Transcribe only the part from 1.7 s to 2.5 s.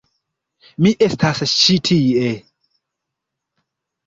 tie...